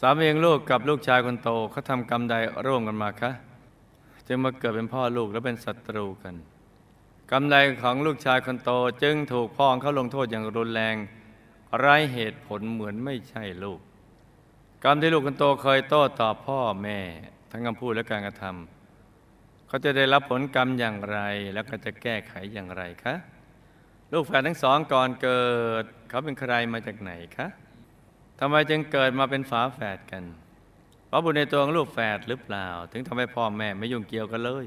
[0.00, 2.34] สามีของลูกกับลูกชายคนโตเขาทำกรรมใด
[2.66, 3.30] ร่วมกันมาคะ
[4.26, 6.34] จึงมาเกิดเป็นพ่อลูกและเป็นศัตรูกัน
[7.30, 8.70] กรรมใดของลูกชายคนโต
[9.02, 10.96] จึงถูกพ่อเขาลงโทษอย่างรุนแรง
[11.78, 13.80] ไร้เหตุผลเหมือนไม่ใช่ลูก
[14.84, 16.98] กรรมที่ลูกคนโตเคยโต้ตอบพ่อแม่
[17.50, 18.79] ทั้งคำพูดและการกระทำ
[19.70, 21.18] เขาจะได้รับผลกรรมอย่างไร
[21.54, 23.14] แล้วก็จะแก้ไขอย่างไรคะ
[24.12, 25.44] ลูกแฝดทั้งสองก่อนเกิ
[25.82, 27.46] ด เขาเป็นใครมาจากไหนคะ
[28.40, 30.24] ทำไมจึงเกิดมาเป็นฝาแฝดกัน
[31.06, 34.66] เพราะบุญในตัวของลูกแฝดหรือเปล่า ถึงทำให้พ่อแม่ไม่ยุ่งเกี่ยวกันเลย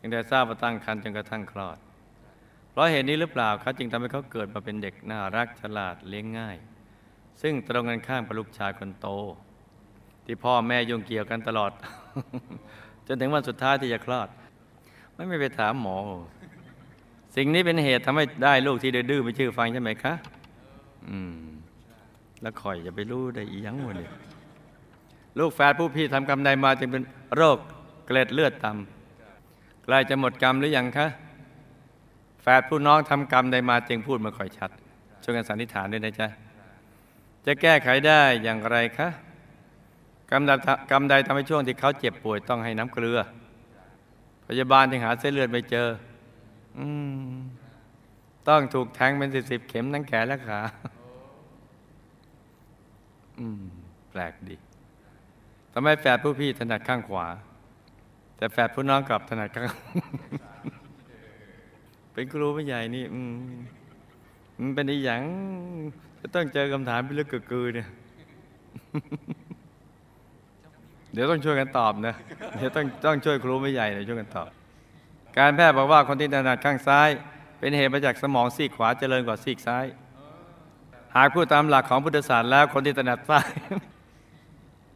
[0.00, 1.78] ยังแต่ทราบว่าตั้งครรภ์จนกระทั่งคลอด
[2.70, 6.56] เพราะเหตุนี้หรือเปล่าเขาจึงทำให้เขาเกิดมาเป็นเด็กน่ารักฉลาดเลี้ยงง่าย
[7.42, 9.08] ซึ่งตรงกันข้ามกับลูกชายคนโต
[10.24, 11.72] ที่พ่อแม่ยุ่งเกี่ยวกันตลอด
[13.06, 14.28] จนถึงวันสุดท้ายที่จะคลอด
[15.14, 15.96] ไม่ไม่ไปถามหมอ
[17.36, 20.14] สิ่งนี้เป็นเหตุทำให้ได้ลูกที่ดื้อไม่ชื่อฟังใช่ไหมคะ
[21.08, 21.34] อืม
[22.42, 24.10] แล้วคอยจะไปรู้ได้อีหยังหมดเลย
[25.38, 27.02] ลูกแฝดผู้พี่ทำกรรมใดมาจึงเป็น
[27.36, 27.58] โรค
[28.06, 31.06] เกล็ดเลือดต่ำใกล้จะหมดกรรมหรือยังคะ
[32.42, 34.70] แฝดผู้น้องทำกรรมใดมาจึงพูดมาค่อยชัด
[35.22, 36.28] ช่วยกันสันนิษฐานด้วยนะจ๊ะ
[37.46, 39.08] จะแก้ไขได้อย่างไรคะ
[40.30, 40.50] กรรมใด
[40.90, 43.18] กรรมใดทำให้ช่วงที่เขาเจ็บป่วยต้องให้น้ำเกลือ
[44.46, 45.88] พยาบาลถึงหาเส้นเลือดไม่เจอ
[46.78, 46.86] อื
[47.30, 47.36] ม
[48.48, 50.60] ต้องถูกแทงเป็นสิบสิบเข็มทั้งแขนและขา
[53.38, 53.62] อืม
[54.10, 54.56] แปลกดี
[55.72, 57.26] ทำไมแฝดผู้พี่ถนัดข้างขวา
[58.36, 59.64] แต่แฝดผู้น้องกลับถนัดข้าง
[62.12, 63.34] เป็นครูไม่ใหญ่นี่ อืม
[64.60, 65.22] มันเป็นอีหยัง
[66.20, 67.88] จะต้องเจอคำถามพิลึกกึกกือเนี่ย
[71.16, 72.14] เดี๋ยวต้องช่วยกันตอบนะ
[72.56, 74.48] เดี๋ยวต้องต้องช่วยครูไม่ใหญ่หน่อยช่วยกันตอบ
[75.38, 77.08] การแพทย์บอกว่าคนที่ถนัดข้างซ้าย
[77.58, 79.84] เป็นเหตุมาจากสมองซีกขวาเจริญกว่าซีกซ้าย
[81.16, 83.48] หากพูดตามหลักของพุทธศาสตร์แล้วคนที่ถนัดซ้าย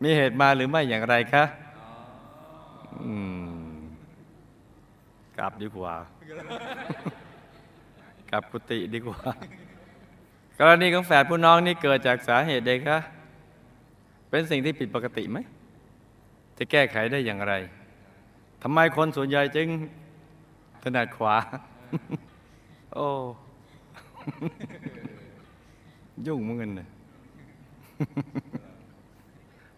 [0.03, 1.45] มีเหตุมาหรือไม่อย่างไรคะ
[3.05, 3.15] อื
[3.73, 3.81] ม
[5.39, 5.95] กลับดีกว่า
[8.31, 9.23] กลับกุฏิดีกว่า
[10.59, 12.99] กรณีของแฝดผู้น้องนี่เกิดจากสาเหตุใดคะ
[14.31, 15.41] เป็นสิ่งที่ผิดปกติไหม
[16.63, 17.55] จะแก้ไขได้อย่างไร
[18.63, 19.69] ทำไมคนส่วนใหญ่จึง
[20.83, 21.35] ถนัดขวา
[22.95, 23.09] โอ้
[26.27, 26.89] ยุ่งเหมือนกันนะ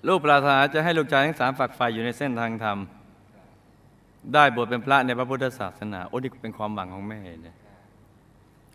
[0.07, 2.79] ลูกปรารถนาจะให้ลูกชายทั้งสามฝักใฝ่อยู่ในเส้นทางธรรม
[4.35, 7.57] ได้บวชเป็นพระในพระพุทธศาสนา โอ้นี่เป็นความหวังของแม่เนี่ย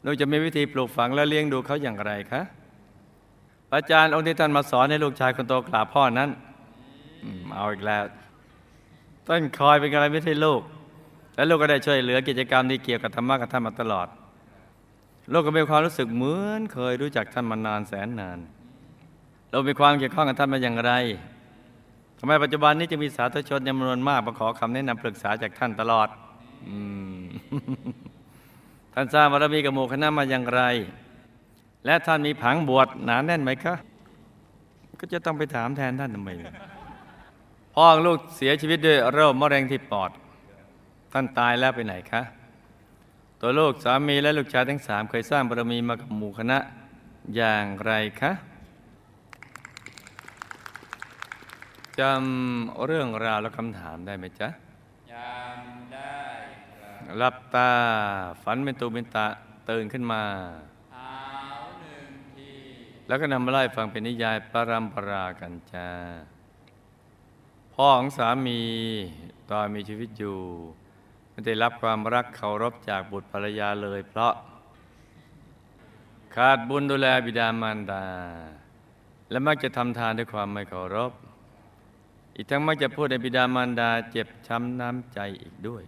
[0.06, 2.42] ลูกจะมีวิธีปลูกฝังและเลี้ยงดูเขาอย่างไรคะ
[3.74, 6.30] อาจารย์องค์ที่ท่านมาสอนให้ลูกชายคนโตกราบพ่อนั้น
[7.54, 8.04] เอาอีกแล้ว
[9.28, 10.62] ต้นคอยเป็นอะไรไม่ใช่ลูก
[11.36, 14.08] และลูกก็ได้ช่วยเหลือกิจกรรมที่เกี่ยวกับธรรมะกับท่านมาตลอด
[15.32, 18.40] ลูกก็มีความรู้สึกเหมือนเคยรู้จักท่านมานานแสนนาน
[19.50, 20.92] เรามีความเกี่ยวข้องกับท่านมาอย่างไร
[22.20, 26.08] ทำไมปัจจุบันนี้จะมีสาธุชนจำนวนมากมาขอคำแนะนำปรึกษาจากท่านตลอด
[26.68, 26.70] อ
[28.94, 30.62] ท่านสร้างบารมีกับหมู่คณะมาอย่างไร
[31.86, 33.76] และท่านมีผังบวชหนาแน่นไหมคะ
[35.00, 36.30] ก็จะต้องไปถามแทนท่านทำไม
[37.80, 40.12] พ่อของลูกเสียชีวิตด้วยโรคมะเร็งที่ปอด
[41.14, 42.22] ท่านตายแล้วไปไหนคะ
[43.42, 46.58] ตัวลูกสามีและลูกชายทั้งสามเคยสร้างบารมีมากับหมู่คณะ
[47.36, 48.32] อย่างไรคะ
[52.00, 54.50] จำเรื่องราวและคำถามได้ไหมจ๊ะ
[55.14, 55.60] ยัง
[55.94, 56.22] ได้
[56.80, 57.72] ครับหลับตา
[58.44, 59.28] ฝันเป็นตูเป็นตะ
[59.70, 60.24] ตื่นขึ้นมา
[60.94, 61.10] เอา
[61.82, 62.52] หนึ่งที
[63.08, 65.90] แล้วก็นำมาไล่ฟังเป็นนิยายปรัมปรากันจ้า
[67.80, 68.62] พ่อของสามี
[69.52, 70.38] ตอนมีชีวิตอยู่
[71.32, 74.34] ไม่ได้รับความรักเคารพจากบุตรภรรยาเลย เพราะ
[76.36, 78.06] ขาดบุญดูแลบิดามารดา
[79.30, 81.12] และมักจะทำทานด้วยความไม่เคารพ
[82.36, 85.84] อีกทั้งมักจะพูดในบิดามารดาเจ็บช้ำน้ำใจอีกด้วย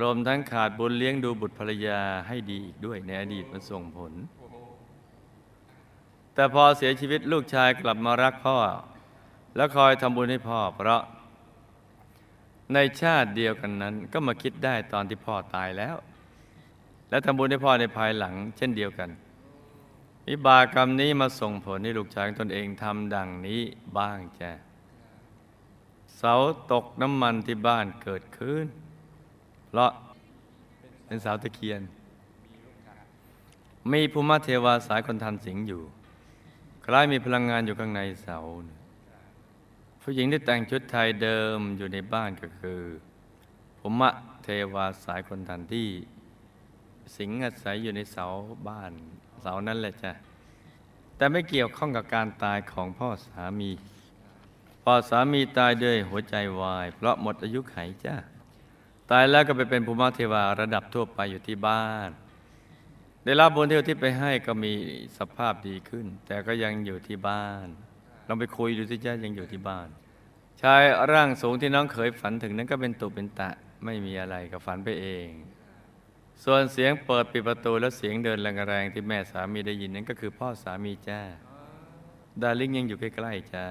[0.00, 4.12] รวมทั้งขาดบุญเลี้ยงดูบุตรภรรยาให้ดีอีกด้วยในอดีตมันส่งผล
[6.34, 8.58] แต่พอเสียชีวิตลูกชายกลับมารักพ่อ
[9.56, 11.02] แล้วคอยทำบุญให้พ่อ เพราะ
[12.74, 15.96] ในชาติเดียวกันนั้น ก็มาคิดได้ตอนที่พ่อตายแล้ว
[17.10, 19.10] และทำบุญให้พ่อในภายหลัง เช่นเดียวกัน
[20.28, 23.62] วิบากกรรมนี้มาส่งผลให้ลูกชายตนเองทำดังนี้
[23.98, 24.50] บ้างจ้ะ
[26.16, 26.34] เสา
[26.72, 28.66] ตกน้ำมันที่บ้านเกิดขึ้น
[29.68, 29.90] เพราะ
[31.04, 31.82] เป็นเสาตะเคียน
[33.92, 35.82] มีภูมิเทวาสายคนทันสิงอยู่
[36.84, 38.38] คล้ายมีพลังงานอยู่ข้างในเสา
[40.10, 42.80] ผู้หญิงที่แต่งชุดไทยเดิมอยู่ในบ้านก็คือ
[43.78, 44.10] ภูมิ
[44.42, 45.90] เทวาสายคนทันที่
[47.16, 48.26] สิงอาศัยอยู่ในเสา
[48.68, 48.92] บ้าน
[49.40, 50.12] เสานั้นแหละจ้ะ
[51.16, 53.70] แต่ไม่เกี่ยวข้องกับการตายของพ่อสามี
[54.82, 58.14] พ่อสามีตายด้วยหัวใจวาย เพราะหมดอายุไขจ้ะ
[59.10, 62.10] ตายแล้วก็ไปเป็นภูมิเทวาระดับทั่วไปอยู่ที่บ้าน
[63.24, 64.72] ได้รับบุญเที่อุที่ไปให้ก็มี
[65.18, 67.68] สภาพดีขึ้น แต่ก็ยังอยู่ที่บ้าน
[68.28, 69.88] ลองไปคุยดูสิจ้ายังอยู่ที่บ้าน
[70.62, 73.50] ชายร่างสูงที่น้องเคยฝันถึงนั้นก็เป็นตุเป็นตะ
[73.84, 75.28] ไม่มีอะไรก็ฝันไปเอง
[76.44, 81.20] ส่วนเสียงเปิดปิดประตูและเสียงเดินแรงๆที่แม่สามีได้ยินนั้นก็คือพ่อสามีจ้า
[82.42, 83.66] ดาริ่งยังอยู่ใกล้ๆจ้า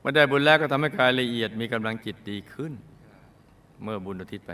[0.00, 2.72] เมื่อได้บุญแล้วก็ทำให้กายละเอียดมีกำลังจิตดีขึ้น
[3.82, 4.52] เมื่อบุญอุทิศไป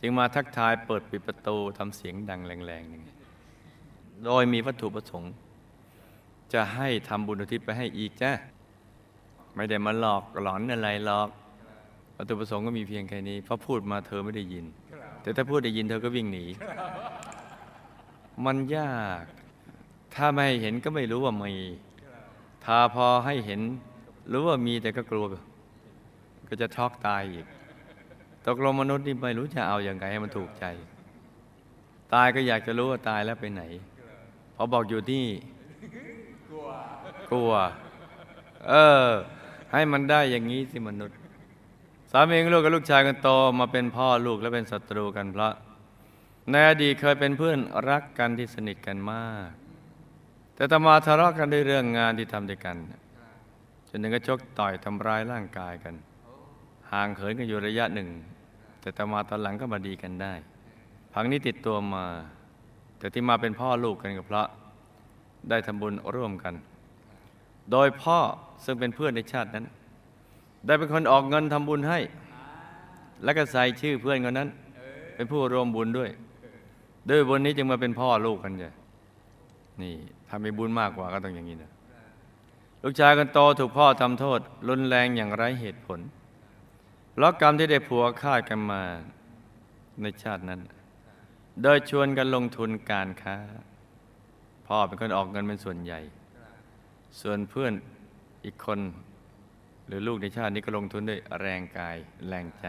[0.00, 3.08] จึงมาทักทายเปิดปิดประตูทำเสียงดังแรงๆนี่ไง
[4.24, 5.32] โดยมีวัตถุประสงค์
[6.54, 8.32] จะให้ทำบุญอุทิศไปให้อีกจ้า
[9.54, 11.28] ไม่ได้มาหลอกหลอนอะไรหรอก
[12.16, 14.64] วัตถุประสงค์ก็มีเพียงแค่นี้เพราะพูดมาเธอไม่ได้ยิน
[15.22, 16.44] แต่ถ้าพูดได้ยินเธอก็วิ่งหนี
[18.44, 19.22] มันยาก
[20.14, 21.54] ถ้าไม่เห็นก็ไม่รู้ว่ามี
[22.64, 23.60] ถ้าพอให้เห็น
[24.32, 25.24] รู้ว่ามีแต่ก็กลัว
[26.48, 27.46] ก็จะช็อกตายอีก
[28.46, 30.64] ตกลงมนุษย์นี่ไม่รู้จะเอาอย่างไงให้มันถูกใจ
[32.14, 33.62] ตายก็อยากจะรู้ว่าตายแล้วไปไหน
[34.56, 35.24] พอบอกอยู่ที่
[37.28, 37.52] กลัว
[38.68, 39.08] เออ
[39.72, 41.18] ให้มันได้อย่างนี้สิมนุษย์
[42.10, 43.28] สามีลูกกับลูกชายคนโต
[43.60, 45.54] มาเป็นพ่อลูกและเป็นศัตรูกันเพราะ
[46.50, 47.58] ในอดีตเคยเป็นเพื่อน
[47.88, 49.50] รักกันที่สนิทกันมาก
[50.54, 52.76] แต่ต่อมาทะเลาะกันด้วยเรื่องงานที่ทำด้วยกัน
[53.88, 55.94] จนถึงก็ชกต่อยทำร้ายร่างกายกัน
[56.92, 58.08] ห่างเหินกันอยู่ระยะหนึ่ง
[58.80, 60.32] แต่ต่อมาตอนหลังก็มาดีกันได้
[61.12, 62.04] พังนี้ติดตัวมา
[62.98, 64.48] แต่ที่มาเป็นพ่อลูกกันก็เพราะ
[65.50, 66.54] ได้ทำบุญร่วมกัน
[67.72, 68.18] โดยพ่อ
[68.64, 69.66] ซึ่งเป็นเพื่อนในชาตินั้น
[70.66, 71.98] ได้เป็นคนออกเงินทำบุญให้
[73.24, 74.48] แล้วก็ใส่ชื่อเพื่อนคนนั้น
[75.14, 76.10] เป็นผู้ร่วมบุญด้วย
[77.10, 78.72] ด้วยบุญนี้จึงมาเป็นพ่อลูกกันจ้ะ
[79.82, 79.94] นี่
[80.28, 81.72] ถ้ามีบุญมากกว่าก็ต้องอย่างนี้นะ
[82.82, 86.00] ลูกชายคนโตถูกพ่อทำโทษ รุนแรงอย่างไร้เหตุผล
[87.12, 88.80] เพราะกรรมที่ได้ผัวฆ่ากันมา
[90.02, 90.60] ในชาตินั้น
[91.62, 93.36] โดยชวนกันลงทุนการค้า
[94.66, 96.00] พ่อเป็นคนออกเงินเป็นส่วนใหญ่
[97.20, 97.72] ส่วนเพื่อน
[98.44, 98.80] อีกคน
[99.86, 101.96] หรือลูกในชาตินี้ก็ลงทุนด้วยแรงกาย
[102.28, 102.66] แรงใจ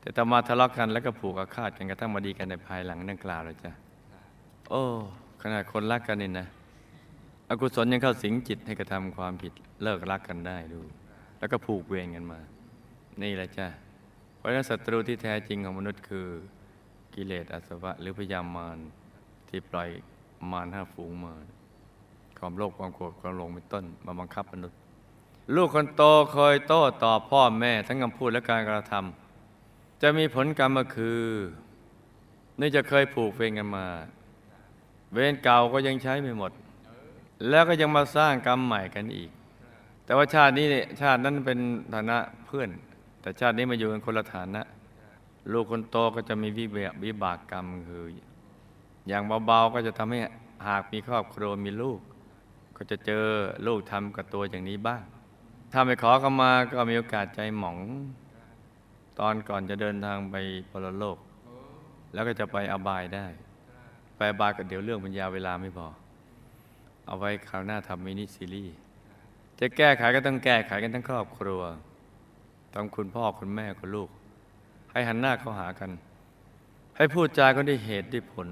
[0.00, 3.72] แต่ต่อมาทะเลาะกันแล้วก็ผูกอาฆาตกันกระทั่งมาดีกันในภายหลังดังกล่าวเลยจ้ะ
[4.70, 4.82] โอ้
[5.42, 6.46] ขนาดคนรักกันนี่นะ
[7.48, 10.80] อกุศลยังเข้าสิงจิตให้กระทำความผิดเลิกรักกันได้ดู
[11.38, 12.40] แล้วก็ผูกเวรกันมา
[13.22, 13.66] นี่แหละจ้ะ
[14.36, 16.28] เพราะฉะนั้นศัตรูที่แท้จริงของมนุษย์คือ
[17.14, 18.78] กิเลสอาสวะหรือพยามาร
[19.48, 19.88] ที่ปล่อย
[20.52, 21.34] มารห้าฝูงมา
[22.38, 24.78] ความโลภความโกรธความหลงเป็นต้นมาบังคับมนุษย์
[25.54, 31.20] ลูกคนโตเคยโต้ตอบพ่อแม่ทั้งคำพูดและการกระทำจะมีผลกรรมก็คือ
[32.60, 33.86] นี่จะเคยผูกเวรกันมา
[35.12, 36.52] เวรเก่าก็ยังใช้ไม่หมด
[37.48, 39.30] แล้วก็ยังมาสร้างกรรมใหม่กันอีก
[40.04, 40.66] แต่ว่าชาตินี้
[41.00, 41.58] ชาตินั้นเป็น
[41.94, 42.68] ฐานะเพื่อน
[43.20, 44.62] แต่ชาตินี้มาอยู่กันคนละฐานะ
[45.52, 48.04] ลูกคนโตก็จะมีวิเบกวิบากกรรมคือ
[49.08, 50.20] อย่างเบาๆก็จะทำให้
[50.68, 52.00] หากมีครอบครัวมีลูก
[52.78, 53.24] ก็จะเจอ
[53.66, 55.02] ลูกทำกับตัวอย่างนี้บ้าง
[55.72, 57.78] ถ้าไม่ขอเข้ามาก็มีโอกาสใจหมอง
[59.18, 60.36] ตอนก่อนจะเดินทางไป
[60.70, 61.18] ปรโลก
[62.12, 63.26] แล้วก็จะไปอบายได้
[64.16, 65.88] ไปอบายก็เดี๋ยวเรื่องปัญญาเวลาไม่พอ
[67.06, 68.76] เอาไว้คราวหน้าทำมินิซีรีส์
[69.60, 71.62] จะแก้ไขก็ต้องแก้ไขกันทั้งครอบครัว
[72.74, 74.10] ต้องคุณพ่อคุณแม่คุณลูก
[74.92, 75.90] ให้หันหน้าเข้าหากัน
[76.96, 78.48] ให้พูดจาก็ได้เหตุด้ผล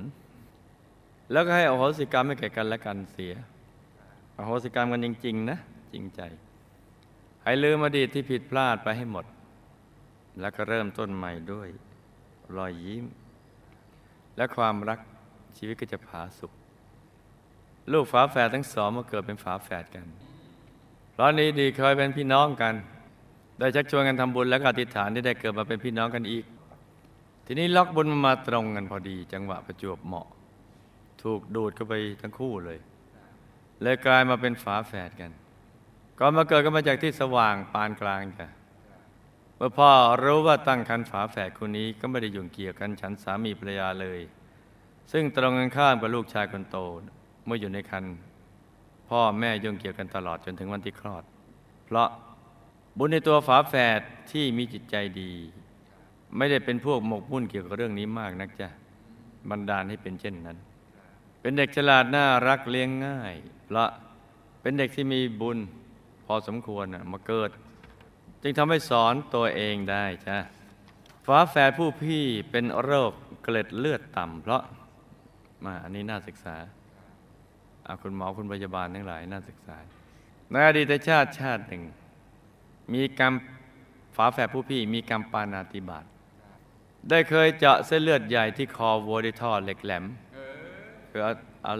[1.32, 3.32] แล้วก็ให้อโหสิกรรมให้แก่กันและกันเสีย
[4.36, 5.58] อโหสิกรรมกันจริง ๆ นะ
[5.92, 6.20] จริงใจ
[7.42, 9.24] ให้ลืมอดีตที่ผิดพลาดไปให้หมด
[10.40, 11.68] แล้วก็เริ่มต้นใหม่ด้วย
[12.56, 13.04] รอยยิ้ม
[14.36, 14.98] และความรัก
[15.56, 16.52] ชีวิตก็จะผาสุก
[17.92, 20.06] ลูกฝาแฝดทั้งสองมาเกิดเป็นฝาแฝดกัน
[21.12, 22.74] เพราะนี้ดีเคยเป็นพี่น้องกัน
[23.58, 26.44] ได้ชักชวนกันทำบุญและก็อธิษฐานที่ได้เกิดมาเป็นพี่น้องกันอีก
[27.46, 30.28] ทีนี้ล็อกบุญมันมาตรงกันพอดี จังหวะประจวบเหมาะ
[31.22, 32.78] ถูกดูดเข้าไปทั้งคู่เลย
[33.82, 35.30] เลยกลายมาเป็นฝาแฝดกัน
[36.18, 38.46] ก่อนมาเกิดก็มาจากที่สว่างปานกลางจ้ะ
[39.56, 39.90] เมื่อพ่อ
[40.24, 44.20] รู้ว่าตั้งคันฝาแฝดคนนี้ก็ไม่ได้ยุ่งเกี่ยวกันฉันสามีภรรยาเลย
[45.12, 46.76] ซึ่งตรงกันข้ามกับลูกชายคนโต
[47.44, 48.04] เมื่ออยู่ในคัน
[49.08, 51.24] พ่อแม่ยุ่งเกี่ยวกันตลอดจนถึงวันที่คลอด
[51.86, 52.08] เพราะ
[52.98, 54.00] บุญในตัวฝาแฝด
[54.32, 55.32] ที่มีจิตใจดี
[56.36, 58.68] ไม่ได้เป็นพวกหมกมุ่นเกี่ยวกับเรื่องนี้มากนักจ้ะ
[59.50, 60.58] บันดาลให้เป็นเช่นนั้น
[61.46, 63.90] เป็นเด็กฉลาดน่ารักเลี้ยงง่ายเพราะ
[64.60, 65.58] เป็นเด็กที่มีบุญ
[66.26, 67.50] พอสมควรน่ะมาเกิด
[68.42, 70.36] จึงทำให้สอนตัวเองได้จ้ะ
[71.26, 74.62] ฝาแฝดผู้พี่เป็นโรคเกล็ดเลือดต่ำเพราะ
[75.64, 76.56] มาอันนี้น่าศึกษา
[77.86, 79.76] อาคุณหมอคุณพยาบาลทั้งหลายน่าศึกษา
[80.50, 81.82] ในอดีตชาติชาติหนึ่ง
[82.92, 83.32] มีกรรม
[84.16, 86.04] ฝาแฝดผู้พี่มีกรรมปานาติบาต
[87.10, 90.06] ได้เคยเจาะเส้นเลือดใหญ่ที่คอวัวด้วยท่อเหล็กแหลม
[91.16, 91.74] คือเอาเอา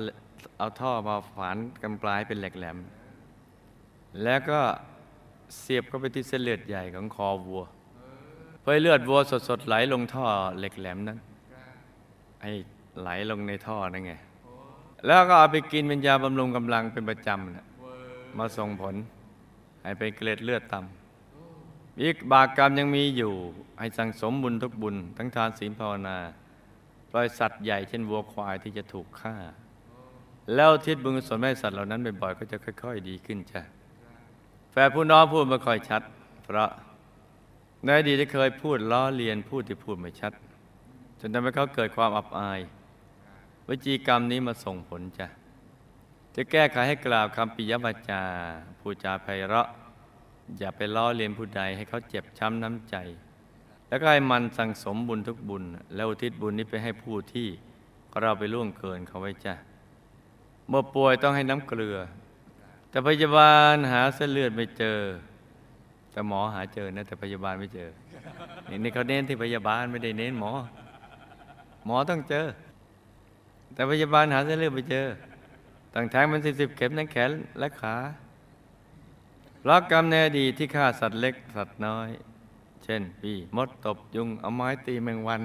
[0.58, 2.78] เอาท่อมาฝานกันปลายเป็นเหลกแหลม
[4.22, 4.60] แล้วก็
[5.58, 7.62] เสียบเข้าไปที่เส้นเลือดใหญ่ของคอวัว
[8.60, 10.26] เพื่อเลือดวัวสดๆไหลลงท่อ
[10.58, 11.18] เหล็กแหลมนั้น
[12.42, 12.52] ให้
[13.00, 14.12] ไหลลงในท่อนั่นไง
[15.06, 17.66] แล้วก็เอาไปกินเป็นยาบำรุงกำลังเป็นประจำนะ
[18.38, 18.94] มาส่งผล
[19.82, 23.32] ให้เป็นเกล็ดเลือดต่ำอีกบากกรรมยังมีอยู่
[23.78, 26.16] ให้สั่งสมบุญทุกบุญ ทั้งทานศีลภาวนา
[27.10, 29.36] ปล่อยสัตว์ใหญ่เช่นวัวควายที่จะถูกฆ่า
[30.54, 33.62] แล้วทิศบุญกุศลให้สัตว์เหล่านั้นบ่อยๆก็จะค่อย ๆ ดีขึ้นจ้ะ
[34.70, 36.02] แฝดผู้น้องพูดไม่ค่อยชัด
[36.44, 36.70] เพราะ
[37.84, 40.32] ในอดีตเคยพูดล้อเลียนพูดที่พูดไม่ชัด
[41.20, 42.60] จนทำให้เขาเกิดความอับอาย
[43.68, 45.26] วิจีกรรมนี้มาส่งผลจ้ะ
[46.34, 48.22] จะแก้ไขให้กล่าวคำปิยวาจา
[48.80, 49.68] พูดจาไพเราะ
[50.58, 52.96] อย่าไปล้อเลียนผู้ใดให้เขาเจ็บช้ำน้ำใจ
[53.88, 55.62] แล้วก็ให้มันสั่งสมบุญทุกบุญ
[55.94, 57.48] แล้วอุทิศบุญนี้ไปให้ผู้ที่
[58.20, 59.54] เราไปล่วงเกินเขาไว้จ้ะ
[60.68, 61.96] เมื่อป่วยต้องให้น้ำเกลือ
[62.90, 64.98] แต่พยาบาลหาเส้นเลือดไม่เจอ
[66.12, 67.88] แต่หมอหาเจอนะ แต่พยาบาลไม่เจอ
[68.68, 70.52] นี่นี่เขาเน้นที่พยาบาลไม่ได้เน้นหมอ
[71.86, 72.46] หมอต้องเจอ
[73.74, 75.06] แต่พยาบาลหาเส้นเลือดไม่เจอ
[75.94, 77.96] ตั้งแทงมันสิบสิบเข็มทั้งแขนและขา
[79.68, 82.08] รักกรรมในอดีตที่ฆ่าสัตว์เล็กสัตว์น้อย
[82.86, 85.42] เช่นปีมดตบยุงเอาไม้ตีแมงวัน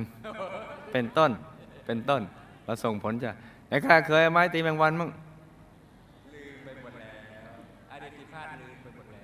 [0.91, 1.31] เป็นต้น
[1.85, 2.21] เป็นต้น
[2.65, 3.31] มาส่งผลจ้ะ
[3.67, 5.09] แต่ข้าเคยเอาไม้ตีแมงวันมั้ง
[6.33, 7.13] ลืมไปหมดแล้ว
[7.91, 9.23] อดีตที่พลาดลืมไปหมดแล้ว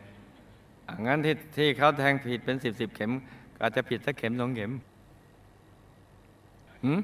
[0.88, 3.12] อะงั้นที่ที่เขาแทงผิดเป็นสิบสิบเข็ม
[3.56, 4.72] ก็อาจจะผิดสักเข็มสองเข็ม
[6.84, 7.00] หืม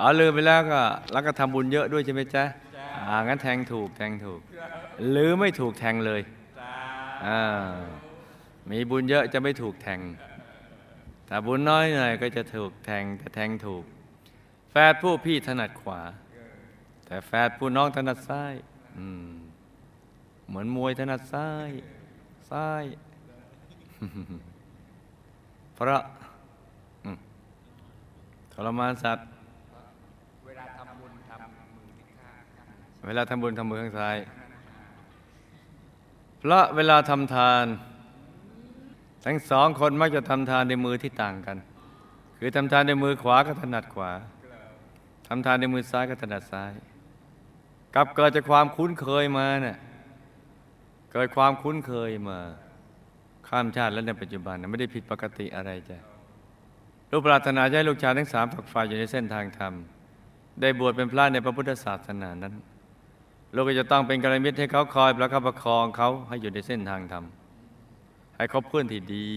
[0.00, 0.80] อ๋อลืมไปแล้วก็
[1.12, 2.44] แล้วก็ทำบุญเยอะด้วยใช่ไหมจ๊ะ
[3.08, 4.40] อ่างั้นแทงถูกแทงถูก
[5.10, 6.20] หรือไม่ถูกแทงเลย
[6.60, 6.72] จ้า
[7.26, 7.40] อ่า
[8.70, 10.00] มีบุญเยอะจะไม่ถูกแทง
[11.28, 13.84] ถ้าบุญน้อยหน่อยก็จะถูกแทงแต่แทงถูก
[14.70, 16.00] แฝดผู้พี่ถนัดขวา
[17.06, 18.54] แต่แฝดผู้น้องถนัดซ้าย
[18.98, 19.30] อืม
[20.48, 21.70] เหมือนมวยถนัดซ้าย
[22.50, 22.84] ซ้าย
[25.74, 26.02] เพราะ
[27.04, 27.18] อืม
[28.52, 29.26] ทรมานสัตว์
[30.46, 32.66] เวลาทำบุญทำมือที่ข้างข้า
[33.04, 34.16] งเวลาทำบุญทำมือข้างซ้าย
[36.40, 37.66] เพราะเวลาทำทาน
[39.24, 41.56] ทั้งสองคนมักจะทำทานในมือที่ต่างกัน
[42.38, 44.10] คือทำทานในมือขวาก็ถนัดขวา
[45.28, 46.72] ทำทานในมือซ้ายก็ถนัดซ้าย
[47.94, 49.78] กับเกิดจากความคุ้นเคยมาเนี่ย
[51.12, 52.38] เกิดความคุ้นเคยมา
[53.48, 55.98] ข้ามชาติและในปัจจุบันนะไม่ได้ผิดปกติอะไรจ้ะ
[57.10, 59.72] ลูกปรารถนาให้ลูกชายทั้งสามฝักฝ่ายอยู่ในเส้นทางธรรม
[60.60, 62.54] ได้บวชเป็นพระในพระพุทธศาสนานั้น
[63.54, 67.24] ลูกก็จะต้องเป็นกัลยาณมิตรให้เขาคอยประคับประคองเขาให้อยู่ในเส้นทางธรรม
[68.42, 69.28] ให้คบเพื่อนที่ดี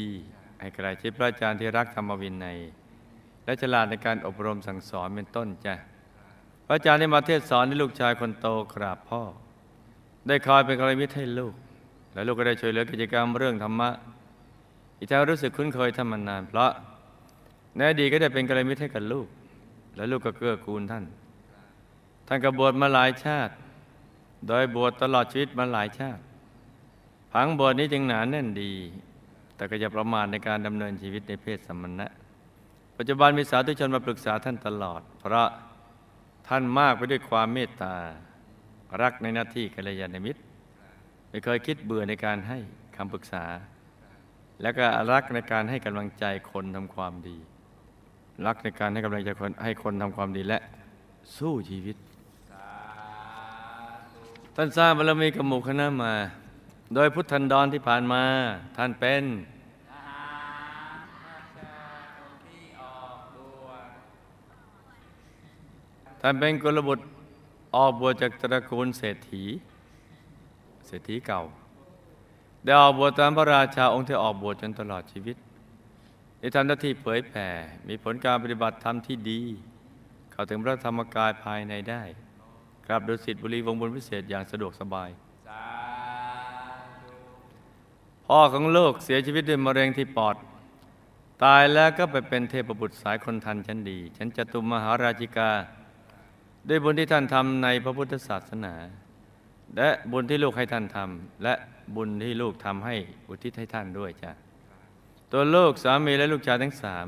[0.59, 2.57] ให้ใกล้ชิดพระอาจารย์ที่รักธรรมวินัย
[3.45, 5.75] และฉลาดในการอบรมสั่งสอนเป็นต้นจ้ะ
[6.65, 9.21] พระอาจารย์ได้มาเทศสอนให้ลูกชายคนโตกราบพ่อ
[10.27, 11.53] ได้คอยเป็นกัลยาณมิตรให้ลูก
[12.13, 13.89] และลูกก็ได้ช่วยเหลือกิจกรรมเรื่องธรรมะ
[14.97, 16.71] อีกทั้งรู้สึกคุ้นเคยทำมานาน เพราะ
[17.75, 19.27] ในอดีตก็ได้เป็นกัลยาณมิตรให้กับลูก
[19.95, 21.05] และลูกก็เกื้อกูลท่าน
[22.27, 23.53] ท่านก็บวชมาหลายชาติ
[24.47, 26.21] โดยบวชตลอดชีวิตมาหลายชาติ
[27.37, 28.71] ผังบวชนี้จึงหนาแน่นดี
[29.55, 32.07] แต่ก็อย่าประมาทในการดำเนินชีวิตในเพศสมณะ
[32.97, 35.47] ปัจจุบันมีสาธุชนมาปรึกษาท่านตลอด เพราะ
[36.47, 37.95] ท่านมากไปด้วยความเมตตา
[39.01, 40.41] รักในหน้าที่กัลยาณมิตร
[41.29, 42.57] ไม่เคยคิดเบื่อในการให้
[42.95, 43.43] คำปรึกษา
[44.61, 47.37] และก็รักในการให้กำลังใจคนทำความดี
[48.45, 50.59] รักในการให้กำลังใจคนให้คนทำความดีและ
[51.37, 51.97] สู้ชีวิต
[54.55, 56.13] ท่านสร้างบารมีกับหมู่คณะมา
[56.95, 58.23] โดยพุทธันดรที่ผ่านมา
[58.77, 59.23] ท่านเป็น
[66.21, 67.03] ท่านเป็นกุลบุตร
[67.75, 69.43] ออกบวชจากตระกูลเศรษฐี
[70.87, 71.43] เศรษฐีเก่า
[72.63, 75.37] ได้ออกบวชตามพระราชาองค์ที่ออกบวชจนตลอดชีวิต
[76.39, 77.47] ได้ทำหน้าที่เผยแผ่
[77.87, 79.41] มีผลการปฏิบัติธรรมที่ดี
[80.31, 82.03] เข้าถึงพระธรรมกายภายในได้
[82.87, 85.11] กราบดุสิตบุรีวงบุญพิเศษอย่างสะดวกสบาย
[88.27, 90.35] พ่อของลูกเสียชีวิตด้วยมะเร็งที่ปอด
[91.43, 95.51] ตายแล้วก็ไปเป็นเทพบุตรสายคนทันชั้นดี ฉันจะตุมมหาราชิกา
[96.69, 98.73] ด้วยบุญที่ท่านทำในพระพุทธศาสนา
[99.77, 101.53] และบุญที่ลูกให้ท่านทำและ
[101.95, 102.95] บุญที่ลูกทำให้
[103.27, 104.31] อุทิศให้ท่านด้วยจ้ะ
[105.31, 107.07] ตัวลูกสามีและลูกชายทั้งสาม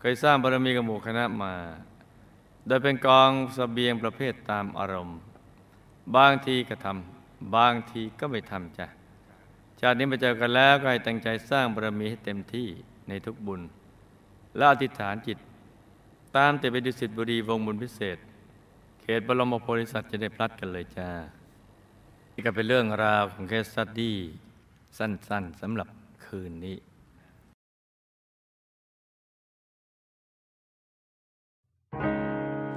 [0.00, 1.54] เคยสร้างบารมีกับหมู่คณะมา
[2.66, 5.18] โดยเป็นกองสเสบียงประเภทตามอารมณ์
[6.16, 8.86] บางทีก็ทำบางทีก็ไม่ทำจ้ะ
[9.84, 12.68] ชาตินี้มาเจอกันแล้วก็ให้ตั้งใจสร้างบารมีให้เต็มที่
[13.08, 13.60] ในทุกบุญ
[14.56, 15.38] และอธิษฐานจิต
[16.36, 18.18] ตามติดไปดุสิตบุรีวงบุญพิเศษ
[19.00, 21.10] เขตบรมโพธิสัตว์จะได้พลัดกันเลยจ้า
[22.32, 24.16] นี่ก็เป็นเรื่องราวของ case study
[24.98, 25.88] สั้นๆสำหรับ
[26.24, 26.76] คืนนี้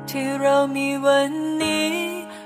[0.10, 1.32] ที่เรามีวัน
[1.62, 2.05] นี้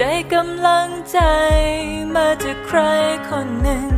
[0.00, 1.18] ได้กำลังใจ
[2.14, 2.80] มาจากใคร
[3.28, 3.88] คนหนึ่ง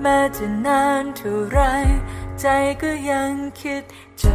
[0.00, 1.60] แม้จะนานเท่าไร
[2.40, 2.46] ใจ
[2.82, 3.82] ก็ยังคิด
[4.22, 4.34] จะ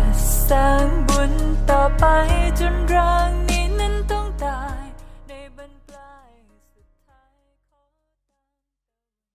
[0.50, 1.34] สร้างบุญ
[1.70, 2.06] ต่อไป
[2.60, 4.83] จนร่างนี้นั้นต้องตาย